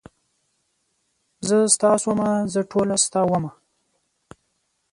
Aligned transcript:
زه 1.47 1.57
ستا 1.75 1.91
شومه 2.01 2.29
زه 2.53 2.61
ټوله 2.71 2.95
ستا 3.05 3.21
ومه. 3.25 3.51